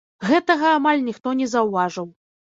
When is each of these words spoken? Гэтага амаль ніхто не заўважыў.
Гэтага 0.27 0.69
амаль 0.77 1.03
ніхто 1.09 1.33
не 1.41 1.47
заўважыў. 1.51 2.09